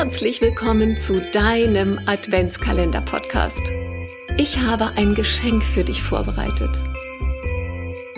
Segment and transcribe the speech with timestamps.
[0.00, 3.60] Herzlich willkommen zu deinem Adventskalender-Podcast.
[4.36, 6.70] Ich habe ein Geschenk für dich vorbereitet.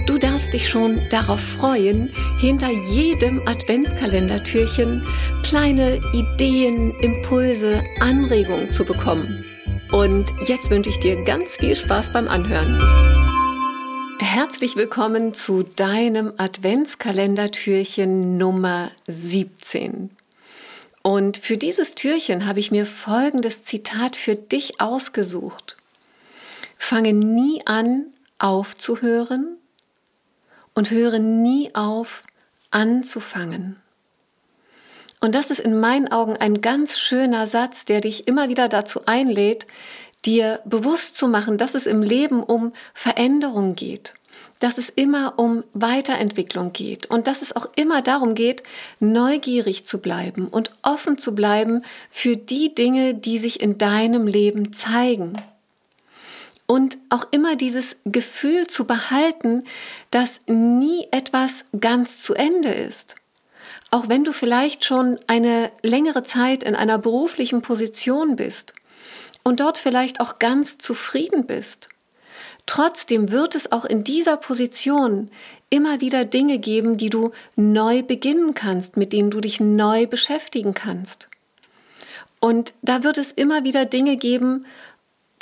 [0.07, 5.07] Du darfst dich schon darauf freuen, hinter jedem Adventskalendertürchen
[5.43, 9.43] kleine Ideen, Impulse, Anregungen zu bekommen.
[9.91, 12.79] Und jetzt wünsche ich dir ganz viel Spaß beim Anhören.
[14.19, 20.11] Herzlich willkommen zu deinem Adventskalendertürchen Nummer 17.
[21.03, 25.77] Und für dieses Türchen habe ich mir folgendes Zitat für dich ausgesucht.
[26.77, 28.07] Fange nie an,
[28.39, 29.57] aufzuhören
[30.75, 32.23] und höre nie auf,
[32.71, 33.81] anzufangen.
[35.21, 39.03] Und das ist in meinen Augen ein ganz schöner Satz, der dich immer wieder dazu
[39.07, 39.67] einlädt,
[40.25, 44.15] dir bewusst zu machen, dass es im Leben um Veränderung geht
[44.61, 48.63] dass es immer um Weiterentwicklung geht und dass es auch immer darum geht,
[49.01, 54.73] neugierig zu bleiben und offen zu bleiben für die Dinge, die sich in deinem Leben
[54.73, 55.33] zeigen.
[56.67, 59.65] Und auch immer dieses Gefühl zu behalten,
[60.13, 63.17] dass nie etwas ganz zu Ende ist.
[63.91, 68.73] Auch wenn du vielleicht schon eine längere Zeit in einer beruflichen Position bist
[69.43, 71.89] und dort vielleicht auch ganz zufrieden bist
[72.67, 75.31] Trotzdem wird es auch in dieser Position
[75.71, 80.75] immer wieder Dinge geben, die du neu beginnen kannst, mit denen du dich neu beschäftigen
[80.75, 81.29] kannst.
[82.41, 84.67] Und da wird es immer wieder Dinge geben,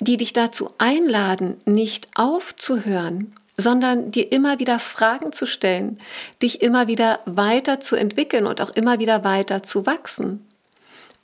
[0.01, 5.99] die dich dazu einladen, nicht aufzuhören, sondern dir immer wieder Fragen zu stellen,
[6.43, 10.47] dich immer wieder weiter zu entwickeln und auch immer wieder weiter zu wachsen.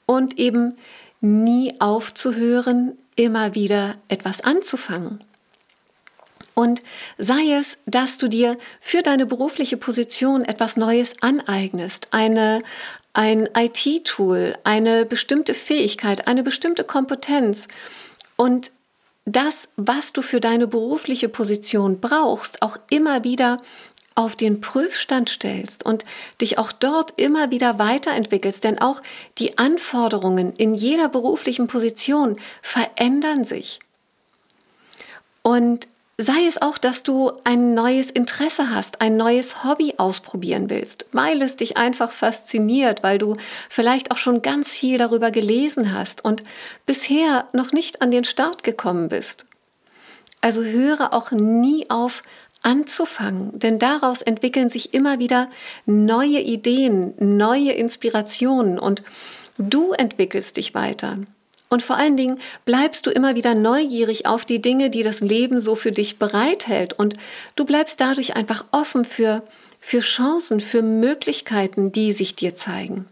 [0.07, 0.77] Und eben
[1.21, 5.21] nie aufzuhören, immer wieder etwas anzufangen.
[6.55, 6.83] Und
[7.19, 12.63] sei es, dass du dir für deine berufliche Position etwas Neues aneignest, eine,
[13.13, 17.67] ein IT-Tool, eine bestimmte Fähigkeit, eine bestimmte Kompetenz
[18.37, 18.71] und
[19.27, 23.61] das, was du für deine berufliche Position brauchst, auch immer wieder
[24.15, 26.05] auf den Prüfstand stellst und
[26.41, 29.03] dich auch dort immer wieder weiterentwickelst, denn auch
[29.39, 33.81] die Anforderungen in jeder beruflichen Position verändern sich.
[35.43, 41.07] Und Sei es auch, dass du ein neues Interesse hast, ein neues Hobby ausprobieren willst,
[41.11, 43.37] weil es dich einfach fasziniert, weil du
[43.69, 46.45] vielleicht auch schon ganz viel darüber gelesen hast und
[46.87, 49.47] bisher noch nicht an den Start gekommen bist.
[50.41, 52.23] Also höre auch nie auf
[52.63, 55.51] anzufangen, denn daraus entwickeln sich immer wieder
[55.85, 59.03] neue Ideen, neue Inspirationen und
[59.59, 61.19] du entwickelst dich weiter.
[61.69, 65.61] Und vor allen Dingen bleibst du immer wieder neugierig auf die Dinge, die das Leben
[65.61, 66.93] so für dich bereithält.
[66.93, 67.17] Und
[67.57, 69.43] du bleibst dadurch einfach offen für,
[69.81, 73.07] für Chancen, für Möglichkeiten, die sich dir zeigen.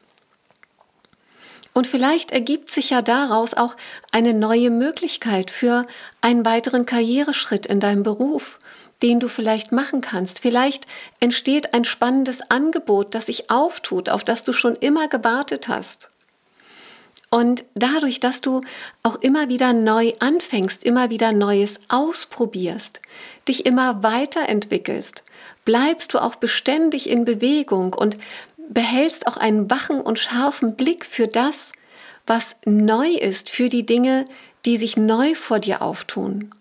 [1.74, 3.76] Und vielleicht ergibt sich ja daraus auch
[4.10, 5.86] eine neue Möglichkeit für
[6.20, 8.58] einen weiteren Karriereschritt in deinem Beruf,
[9.02, 10.40] den du vielleicht machen kannst.
[10.40, 10.86] Vielleicht
[11.18, 16.11] entsteht ein spannendes Angebot, das sich auftut, auf das du schon immer gewartet hast.
[17.32, 18.60] Und dadurch, dass du
[19.02, 23.00] auch immer wieder neu anfängst, immer wieder Neues ausprobierst,
[23.48, 25.24] dich immer weiterentwickelst,
[25.64, 28.18] bleibst du auch beständig in Bewegung und
[28.68, 31.72] behältst auch einen wachen und scharfen Blick für das,
[32.26, 34.26] was neu ist, für die Dinge,
[34.66, 36.54] die sich neu vor dir auftun.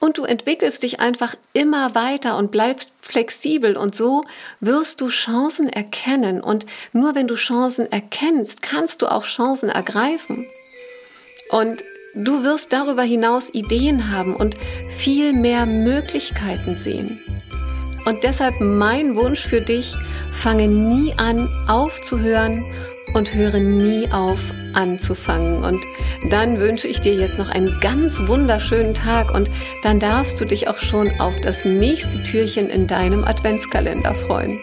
[0.00, 4.24] Und du entwickelst dich einfach immer weiter und bleibst flexibel und so
[4.58, 6.40] wirst du Chancen erkennen.
[6.40, 10.44] Und nur wenn du Chancen erkennst, kannst du auch Chancen ergreifen.
[11.50, 11.82] Und
[12.14, 14.56] du wirst darüber hinaus Ideen haben und
[14.96, 17.20] viel mehr Möglichkeiten sehen.
[18.06, 19.94] Und deshalb mein Wunsch für dich,
[20.32, 22.64] fange nie an aufzuhören
[23.12, 24.38] und höre nie auf
[24.74, 25.64] anzufangen.
[25.64, 25.80] Und
[26.30, 29.50] dann wünsche ich dir jetzt noch einen ganz wunderschönen Tag und
[29.82, 34.58] dann darfst du dich auch schon auf das nächste Türchen in deinem Adventskalender freuen.